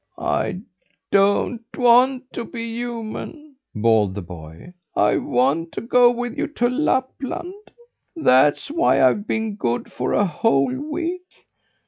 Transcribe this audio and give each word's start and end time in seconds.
"I 0.17 0.59
don't 1.11 1.61
want 1.77 2.33
to 2.33 2.43
be 2.43 2.73
human," 2.75 3.55
bawled 3.75 4.15
the 4.15 4.23
boy. 4.23 4.71
"I 4.95 5.17
want 5.17 5.73
to 5.73 5.81
go 5.81 6.09
with 6.09 6.35
you 6.35 6.47
to 6.47 6.67
Lapland. 6.69 7.69
That's 8.15 8.71
why 8.71 8.99
I've 9.03 9.27
been 9.27 9.57
good 9.57 9.91
for 9.91 10.13
a 10.13 10.25
whole 10.25 10.73
week!" 10.91 11.29